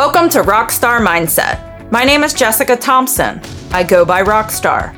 [0.00, 1.90] Welcome to Rockstar Mindset.
[1.92, 3.38] My name is Jessica Thompson.
[3.70, 4.96] I go by Rockstar.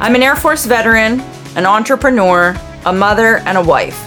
[0.00, 1.20] I'm an Air Force veteran,
[1.54, 2.56] an entrepreneur,
[2.86, 4.02] a mother, and a wife.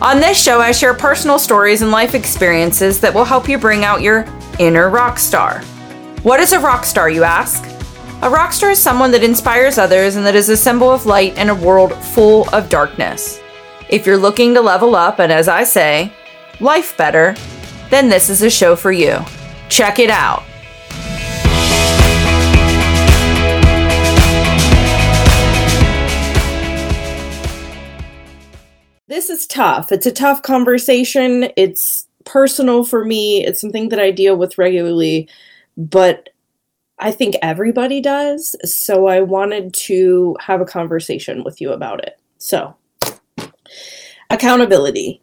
[0.00, 3.84] On this show, I share personal stories and life experiences that will help you bring
[3.84, 4.24] out your
[4.58, 5.62] inner rockstar.
[6.24, 7.62] What is a rockstar, you ask?
[8.22, 11.50] A rockstar is someone that inspires others and that is a symbol of light in
[11.50, 13.40] a world full of darkness.
[13.90, 16.14] If you're looking to level up and, as I say,
[16.60, 17.34] life better,
[17.90, 19.22] then this is a show for you.
[19.72, 20.42] Check it out.
[29.08, 29.90] This is tough.
[29.90, 31.48] It's a tough conversation.
[31.56, 33.46] It's personal for me.
[33.46, 35.26] It's something that I deal with regularly,
[35.78, 36.28] but
[36.98, 38.54] I think everybody does.
[38.70, 42.20] So I wanted to have a conversation with you about it.
[42.36, 42.76] So,
[44.28, 45.21] accountability.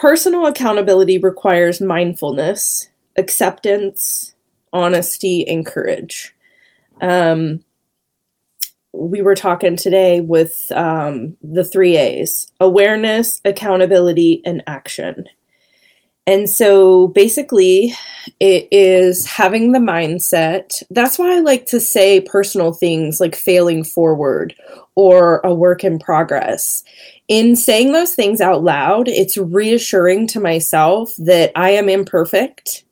[0.00, 4.34] Personal accountability requires mindfulness, acceptance,
[4.72, 6.34] honesty, and courage.
[7.02, 7.62] Um,
[8.94, 15.26] we were talking today with um, the three A's awareness, accountability, and action.
[16.26, 17.94] And so basically,
[18.38, 20.82] it is having the mindset.
[20.90, 24.54] That's why I like to say personal things like failing forward
[24.94, 26.84] or a work in progress
[27.30, 32.84] in saying those things out loud, it's reassuring to myself that I am imperfect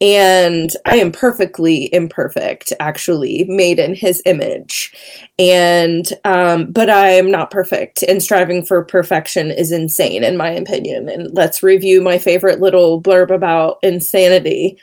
[0.00, 4.92] and I am perfectly imperfect, actually, made in his image.
[5.38, 10.50] And, um, but I am not perfect, and striving for perfection is insane, in my
[10.50, 11.08] opinion.
[11.08, 14.78] And let's review my favorite little blurb about insanity.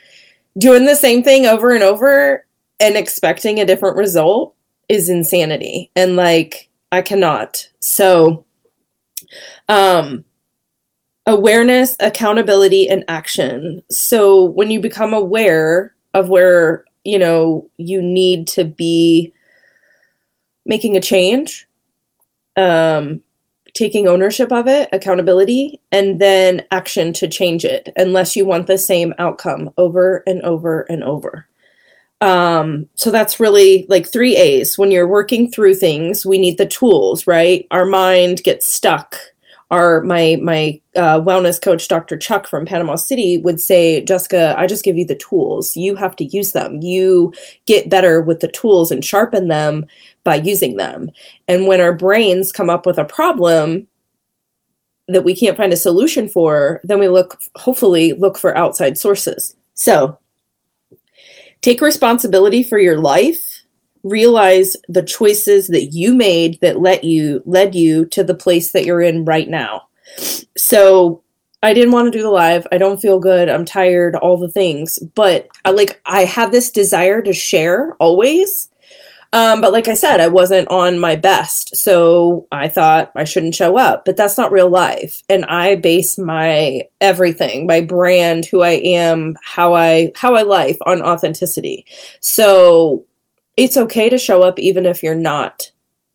[0.58, 2.46] Doing the same thing over and over
[2.80, 4.54] and expecting a different result
[4.88, 5.90] is insanity.
[5.94, 7.68] And like, I cannot.
[7.80, 8.44] So,
[9.68, 10.24] um,
[11.26, 13.82] awareness, accountability, and action.
[13.90, 19.32] So when you become aware of where, you know, you need to be
[20.66, 21.68] making a change,
[22.56, 23.22] um,
[23.74, 28.78] taking ownership of it, accountability, and then action to change it, unless you want the
[28.78, 31.46] same outcome over and over and over.
[32.20, 34.78] Um, so that's really like three A's.
[34.78, 37.66] When you're working through things, we need the tools, right?
[37.70, 39.16] Our mind gets stuck.
[39.72, 42.16] Our my my uh, wellness coach, Dr.
[42.16, 45.76] Chuck from Panama City, would say, Jessica, I just give you the tools.
[45.76, 46.80] You have to use them.
[46.80, 47.32] You
[47.66, 49.86] get better with the tools and sharpen them
[50.22, 51.10] by using them.
[51.48, 53.88] And when our brains come up with a problem
[55.08, 59.56] that we can't find a solution for, then we look, hopefully, look for outside sources.
[59.74, 60.18] So
[61.62, 63.51] Take responsibility for your life.
[64.02, 68.84] Realize the choices that you made that let you led you to the place that
[68.84, 69.88] you're in right now.
[70.56, 71.22] So
[71.62, 72.66] I didn't want to do the live.
[72.72, 73.48] I don't feel good.
[73.48, 74.98] I'm tired, all the things.
[75.14, 78.68] But I like I have this desire to share always.
[79.34, 81.74] Um, but like I said, I wasn't on my best.
[81.74, 84.04] So I thought I shouldn't show up.
[84.04, 85.22] But that's not real life.
[85.30, 90.76] And I base my everything, my brand, who I am, how I how I life
[90.84, 91.86] on authenticity.
[92.20, 93.06] So
[93.56, 95.70] it's okay to show up even if you're not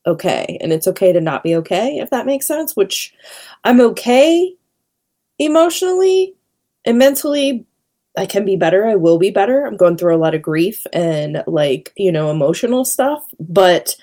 [0.06, 0.58] okay.
[0.62, 3.14] And it's okay to not be okay, if that makes sense, which
[3.64, 4.56] I'm okay
[5.38, 6.34] emotionally
[6.86, 7.66] and mentally,
[8.18, 8.88] I can be better.
[8.88, 9.66] I will be better.
[9.66, 13.96] I'm going through a lot of grief and like, you know, emotional stuff, but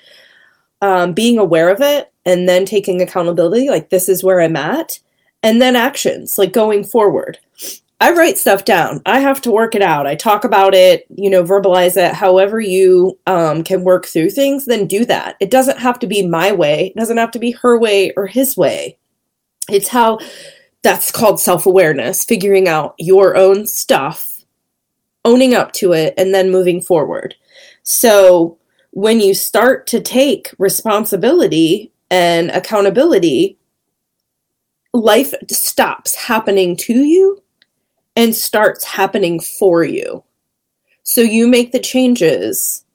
[0.81, 4.99] um, being aware of it and then taking accountability, like this is where I'm at,
[5.43, 7.39] and then actions, like going forward.
[8.01, 9.01] I write stuff down.
[9.05, 10.05] I have to work it out.
[10.05, 12.13] I talk about it, you know, verbalize it.
[12.13, 15.37] However, you um, can work through things, then do that.
[15.39, 16.87] It doesn't have to be my way.
[16.87, 18.97] It doesn't have to be her way or his way.
[19.69, 20.19] It's how
[20.83, 24.43] that's called self awareness, figuring out your own stuff,
[25.23, 27.33] owning up to it, and then moving forward.
[27.83, 28.57] So
[28.91, 33.57] when you start to take responsibility and accountability,
[34.93, 37.41] life stops happening to you
[38.15, 40.23] and starts happening for you.
[41.03, 42.85] So you make the changes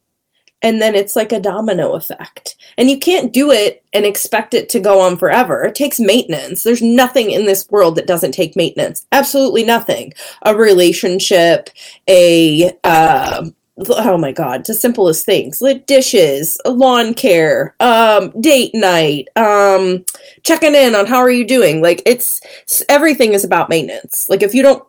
[0.62, 2.56] and then it's like a domino effect.
[2.76, 5.64] And you can't do it and expect it to go on forever.
[5.64, 6.62] It takes maintenance.
[6.62, 9.06] There's nothing in this world that doesn't take maintenance.
[9.12, 10.12] Absolutely nothing.
[10.43, 11.70] A relationship,
[12.08, 13.49] a uh,
[13.88, 20.05] oh my god, the simplest things like dishes, lawn care, um, date night, um,
[20.43, 21.81] checking in on how are you doing.
[21.81, 22.43] Like it's
[22.88, 24.28] everything is about maintenance.
[24.28, 24.84] Like if you don't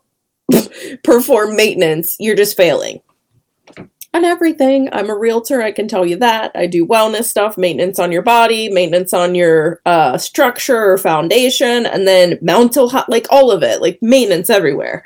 [1.04, 3.02] perform maintenance, you're just failing
[4.14, 4.90] on everything.
[4.92, 6.52] I'm a realtor, I can tell you that.
[6.56, 11.86] I do wellness stuff, maintenance on your body, maintenance on your uh, structure or foundation,
[11.86, 15.06] and then mental, like all of it, like maintenance everywhere.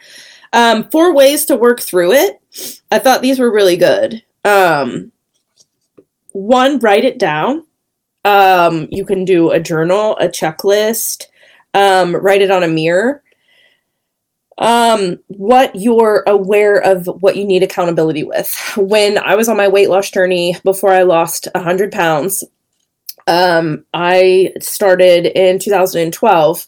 [0.54, 2.40] Um, four ways to work through it.
[2.92, 4.24] I thought these were really good.
[4.44, 5.12] Um,
[6.32, 7.66] one, write it down.
[8.24, 11.26] Um, you can do a journal, a checklist,
[11.76, 13.22] um, write it on a mirror.
[14.58, 18.56] Um, what you're aware of what you need accountability with.
[18.78, 22.44] When I was on my weight loss journey before I lost 100 pounds,
[23.28, 26.66] um, I started in 2012.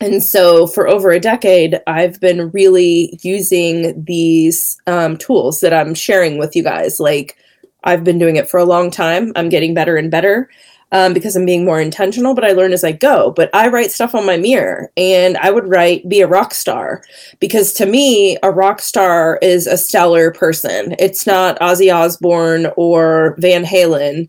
[0.00, 5.94] And so for over a decade, I've been really using these um, tools that I'm
[5.94, 6.98] sharing with you guys.
[6.98, 7.36] Like,
[7.84, 9.32] I've been doing it for a long time.
[9.36, 10.48] I'm getting better and better
[10.92, 13.30] um, because I'm being more intentional, but I learn as I go.
[13.32, 17.02] But I write stuff on my mirror and I would write, be a rock star.
[17.40, 20.94] Because to me, a rock star is a stellar person.
[20.98, 24.28] It's not Ozzy Osbourne or Van Halen.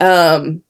[0.00, 0.62] Um,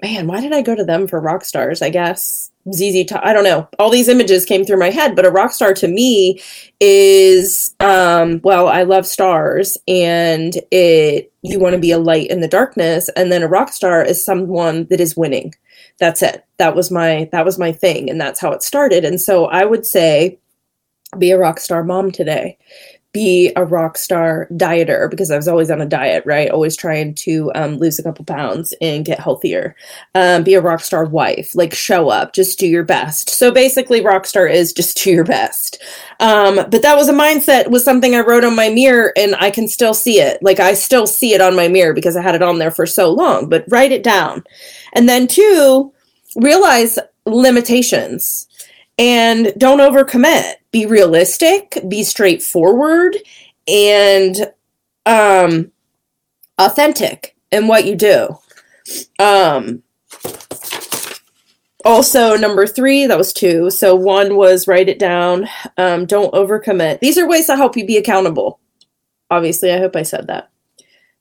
[0.00, 1.82] man, why did I go to them for rock stars?
[1.82, 3.22] I guess ZZ Top.
[3.24, 3.68] I don't know.
[3.78, 6.40] All these images came through my head, but a rock star to me
[6.80, 12.40] is um, well, I love stars, and it you want to be a light in
[12.40, 15.54] the darkness, and then a rock star is someone that is winning.
[15.98, 16.44] That's it.
[16.58, 19.04] That was my that was my thing, and that's how it started.
[19.04, 20.38] And so I would say,
[21.18, 22.58] be a rock star mom today
[23.12, 26.50] be a rock star dieter because I was always on a diet, right?
[26.50, 29.74] Always trying to um, lose a couple pounds and get healthier.
[30.14, 33.28] Um, be a rock star wife, like show up, just do your best.
[33.28, 35.82] So basically, rock star is just do your best.
[36.20, 39.50] Um, but that was a mindset, was something I wrote on my mirror, and I
[39.50, 40.40] can still see it.
[40.42, 42.86] Like I still see it on my mirror because I had it on there for
[42.86, 43.48] so long.
[43.48, 44.44] But write it down,
[44.92, 45.92] and then two,
[46.36, 48.46] realize limitations
[49.00, 50.56] and don't overcommit.
[50.70, 53.16] Be realistic, be straightforward,
[53.66, 54.52] and
[55.06, 55.72] um,
[56.58, 58.38] authentic in what you do.
[59.18, 59.82] Um,
[61.82, 63.70] also, number three, that was two.
[63.70, 65.48] So one was write it down.
[65.78, 67.00] Um, don't overcommit.
[67.00, 68.60] These are ways to help you be accountable.
[69.30, 70.50] Obviously, I hope I said that.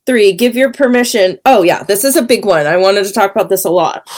[0.06, 1.40] Three, give your permission.
[1.46, 2.68] Oh, yeah, this is a big one.
[2.68, 4.10] I wanted to talk about this a lot.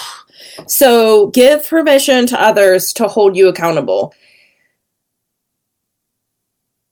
[0.67, 4.13] So give permission to others to hold you accountable.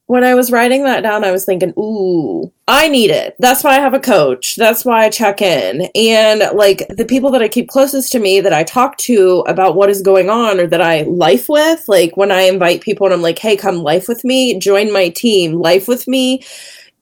[0.07, 3.36] When I was writing that down, I was thinking, ooh, I need it.
[3.38, 4.56] That's why I have a coach.
[4.56, 5.88] That's why I check in.
[5.94, 9.75] And like the people that I keep closest to me that I talk to about
[9.75, 13.13] what is going on or that I life with, like when I invite people and
[13.13, 16.44] I'm like, hey, come life with me, join my team, life with me,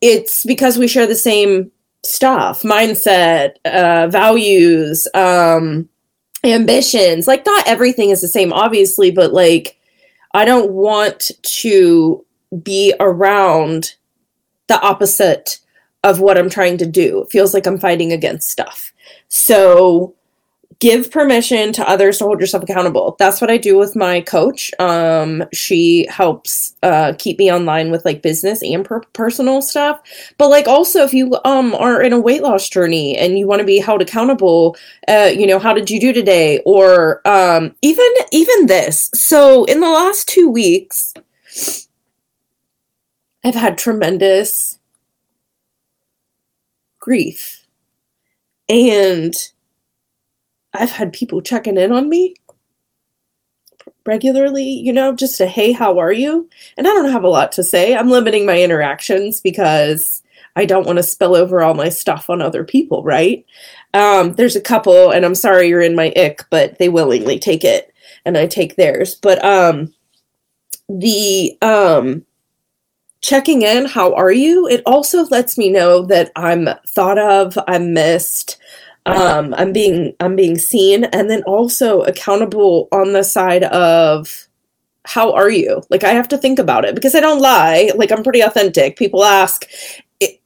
[0.02, 1.72] it's because we share the same
[2.04, 5.88] stuff mindset, uh, values, um,
[6.44, 7.28] ambitions.
[7.28, 9.80] Like, not everything is the same, obviously, but like,
[10.34, 12.26] I don't want to
[12.64, 13.96] be around
[14.68, 15.60] the opposite
[16.04, 17.22] of what I'm trying to do.
[17.22, 18.94] It feels like I'm fighting against stuff.
[19.30, 20.16] So,
[20.80, 23.16] give permission to others to hold yourself accountable.
[23.18, 24.72] That's what I do with my coach.
[24.80, 30.02] Um, she helps uh, keep me online with like business and per- personal stuff.
[30.38, 33.60] But like also, if you um are in a weight loss journey and you want
[33.60, 34.78] to be held accountable,
[35.08, 36.62] uh, you know, how did you do today?
[36.66, 39.10] Or um, even even this.
[39.14, 41.14] So in the last two weeks,
[43.44, 44.80] I've had tremendous
[47.00, 47.66] grief
[48.70, 49.34] and
[50.78, 52.36] I've had people checking in on me
[54.06, 56.50] regularly, you know, just a hey, how are you?
[56.78, 57.96] And I don't have a lot to say.
[57.96, 60.24] I'm limiting my interactions because
[60.56, 63.46] I don't want to spill over all my stuff on other people, right?
[63.94, 67.64] Um, there's a couple, and I'm sorry you're in my ick, but they willingly take
[67.64, 67.94] it
[68.26, 69.16] and I take theirs.
[69.16, 69.94] But um,
[70.90, 72.26] the um,
[73.22, 74.68] checking in, how are you?
[74.68, 78.58] It also lets me know that I'm thought of, I'm missed
[79.08, 84.48] um, I'm being I'm being seen and then also accountable on the side of
[85.06, 85.82] how are you?
[85.90, 87.92] Like I have to think about it because I don't lie.
[87.96, 88.98] Like I'm pretty authentic.
[88.98, 89.66] People ask
[90.20, 90.42] it,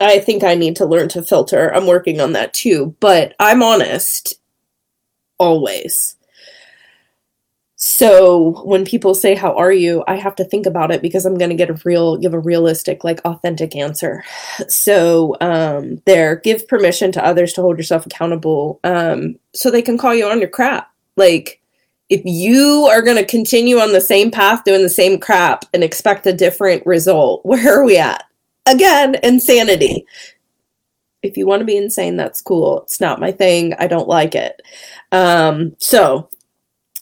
[0.00, 1.74] I think I need to learn to filter.
[1.74, 4.34] I'm working on that too, but I'm honest
[5.38, 6.15] always.
[7.78, 11.36] So when people say how are you, I have to think about it because I'm
[11.36, 14.24] going to get a real give a realistic like authentic answer.
[14.68, 19.98] So um there give permission to others to hold yourself accountable um so they can
[19.98, 20.90] call you on your crap.
[21.16, 21.60] Like
[22.08, 25.84] if you are going to continue on the same path doing the same crap and
[25.84, 28.24] expect a different result, where are we at?
[28.64, 30.06] Again, insanity.
[31.22, 32.82] If you want to be insane, that's cool.
[32.82, 33.74] It's not my thing.
[33.74, 34.62] I don't like it.
[35.12, 36.28] Um, so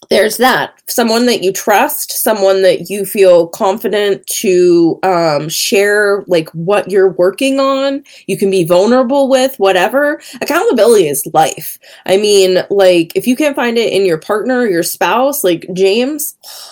[0.09, 6.49] there's that someone that you trust someone that you feel confident to um, share like
[6.49, 12.63] what you're working on you can be vulnerable with whatever accountability is life i mean
[12.69, 16.35] like if you can't find it in your partner your spouse like james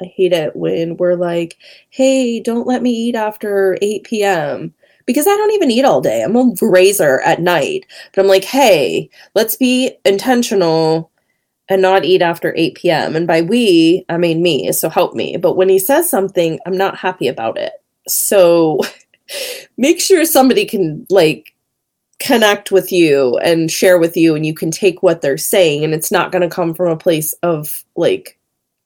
[0.00, 1.56] I hate it when we're like,
[1.90, 4.72] hey, don't let me eat after 8 p.m.
[5.06, 6.22] Because I don't even eat all day.
[6.22, 7.84] I'm a grazer at night.
[8.14, 11.10] But I'm like, hey, let's be intentional
[11.68, 13.16] and not eat after 8 p.m.
[13.16, 15.36] And by we, I mean me, so help me.
[15.36, 17.72] But when he says something, I'm not happy about it.
[18.06, 18.80] So
[19.76, 21.54] make sure somebody can like
[22.20, 25.94] connect with you and share with you and you can take what they're saying and
[25.94, 28.38] it's not going to come from a place of like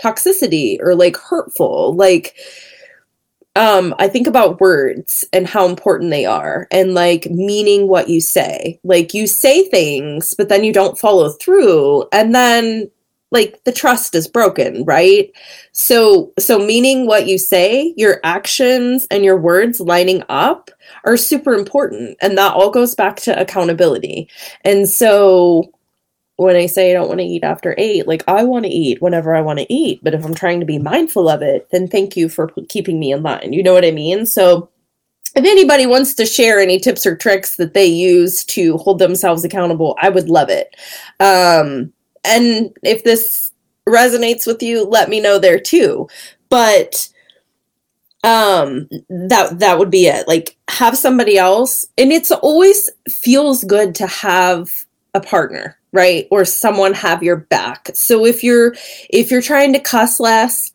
[0.02, 2.36] toxicity or like hurtful like
[3.56, 8.20] um i think about words and how important they are and like meaning what you
[8.20, 8.80] say.
[8.84, 12.90] Like you say things but then you don't follow through and then
[13.30, 15.30] like the trust is broken right?
[15.72, 20.70] So so meaning what you say your actions and your words lining up
[21.04, 24.28] are super important and that all goes back to accountability.
[24.64, 25.72] And so
[26.36, 29.00] when i say i don't want to eat after 8 like i want to eat
[29.02, 31.86] whenever i want to eat but if i'm trying to be mindful of it then
[31.86, 34.26] thank you for keeping me in line you know what i mean?
[34.26, 34.70] So
[35.34, 39.44] if anybody wants to share any tips or tricks that they use to hold themselves
[39.44, 40.74] accountable i would love it.
[41.20, 41.92] Um
[42.24, 43.52] and if this
[43.88, 46.08] resonates with you, let me know there too.
[46.48, 47.08] But
[48.24, 50.28] um that that would be it.
[50.28, 54.68] Like have somebody else and it's always feels good to have
[55.14, 58.74] a partner right or someone have your back so if you're
[59.10, 60.72] if you're trying to cuss less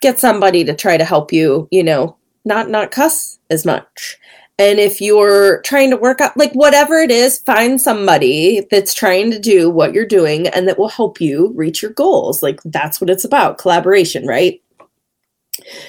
[0.00, 4.18] get somebody to try to help you you know not not cuss as much
[4.58, 9.32] and if you're trying to work out, like whatever it is, find somebody that's trying
[9.32, 12.40] to do what you're doing and that will help you reach your goals.
[12.42, 14.62] Like that's what it's about collaboration, right?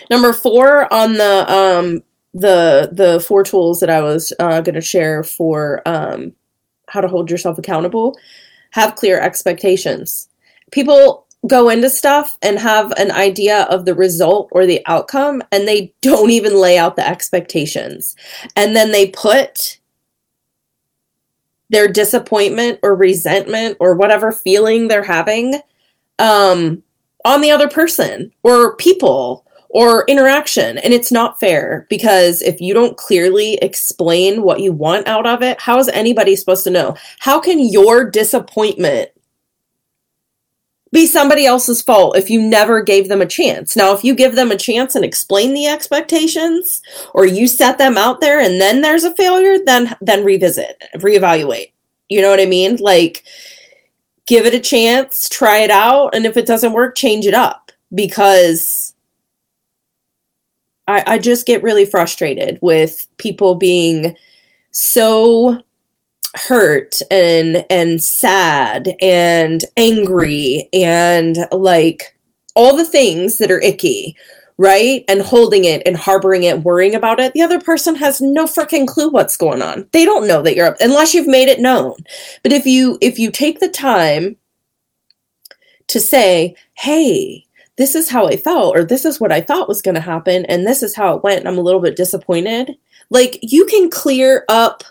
[0.10, 4.82] Number four on the, um, the, the four tools that I was uh, going to
[4.82, 6.34] share for um,
[6.96, 8.18] how to hold yourself accountable
[8.72, 10.28] have clear expectations.
[10.72, 15.68] People go into stuff and have an idea of the result or the outcome and
[15.68, 18.16] they don't even lay out the expectations.
[18.56, 19.80] And then they put
[21.70, 25.62] their disappointment or resentment or whatever feeling they're having
[26.20, 26.84] um,
[27.24, 29.45] on the other person or people
[29.76, 30.78] or interaction.
[30.78, 35.42] And it's not fair because if you don't clearly explain what you want out of
[35.42, 36.96] it, how is anybody supposed to know?
[37.20, 39.10] How can your disappointment
[40.94, 43.76] be somebody else's fault if you never gave them a chance.
[43.76, 46.82] Now, if you give them a chance and explain the expectations
[47.14, 51.74] or you set them out there and then there's a failure, then then revisit, reevaluate.
[52.08, 52.78] You know what I mean?
[52.78, 53.26] Like
[54.26, 57.74] give it a chance, try it out, and if it doesn't work, change it up
[57.94, 58.95] because
[60.88, 64.16] I, I just get really frustrated with people being
[64.72, 65.62] so
[66.36, 72.16] hurt and and sad and angry and like
[72.56, 74.16] all the things that are icky
[74.58, 75.04] right?
[75.08, 77.34] And holding it and harboring it worrying about it.
[77.34, 79.88] The other person has no freaking clue what's going on.
[79.92, 81.96] They don't know that you're up unless you've made it known.
[82.44, 84.38] But if you if you take the time
[85.88, 87.45] to say hey
[87.78, 90.46] this is how i felt or this is what i thought was going to happen
[90.46, 92.76] and this is how it went i'm a little bit disappointed
[93.10, 94.84] like you can clear up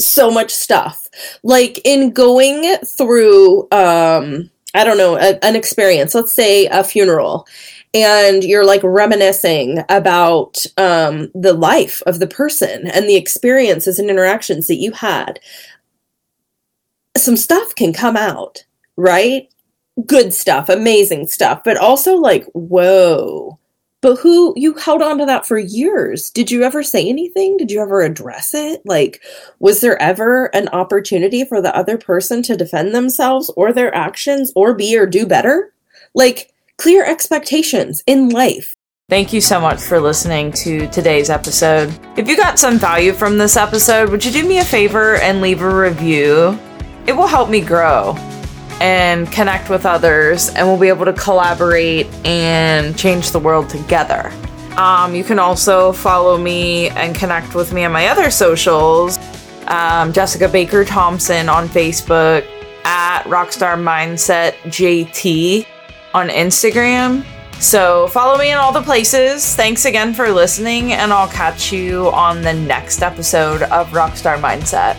[0.00, 1.08] so much stuff.
[1.42, 7.46] Like in going through, um, I don't know, a, an experience, let's say a funeral,
[7.94, 14.10] and you're like reminiscing about um, the life of the person and the experiences and
[14.10, 15.40] interactions that you had.
[17.16, 18.64] Some stuff can come out,
[18.96, 19.52] right?
[20.06, 23.58] Good stuff, amazing stuff, but also like, whoa,
[24.00, 26.30] but who you held on to that for years.
[26.30, 27.56] Did you ever say anything?
[27.56, 28.82] Did you ever address it?
[28.84, 29.22] Like
[29.58, 34.52] was there ever an opportunity for the other person to defend themselves or their actions
[34.54, 35.72] or be or do better?
[36.14, 38.74] Like clear expectations in life.
[39.08, 41.98] Thank you so much for listening to today's episode.
[42.16, 45.40] If you got some value from this episode, would you do me a favor and
[45.40, 46.58] leave a review?
[47.06, 48.16] It will help me grow
[48.80, 54.32] and connect with others, and we'll be able to collaborate and change the world together.
[54.76, 59.18] Um, you can also follow me and connect with me on my other socials
[59.68, 62.46] um, Jessica Baker Thompson on Facebook,
[62.84, 65.66] at Rockstar Mindset JT
[66.14, 67.24] on Instagram.
[67.60, 69.54] So follow me in all the places.
[69.54, 74.96] Thanks again for listening, and I'll catch you on the next episode of Rockstar Mindset.